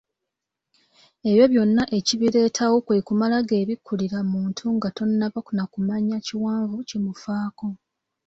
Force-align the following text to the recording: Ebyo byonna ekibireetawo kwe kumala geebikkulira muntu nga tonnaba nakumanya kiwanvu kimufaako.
Ebyo 1.29 1.45
byonna 1.51 1.83
ekibireetawo 1.97 2.75
kwe 2.85 2.97
kumala 3.07 3.37
geebikkulira 3.49 4.19
muntu 4.31 4.63
nga 4.75 4.89
tonnaba 4.97 5.39
nakumanya 5.57 6.17
kiwanvu 6.25 6.77
kimufaako. 6.89 7.67